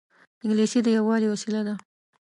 انګلیسي 0.43 0.79
د 0.83 0.87
یووالي 0.97 1.27
وسیله 1.33 1.61
ده 1.67 1.73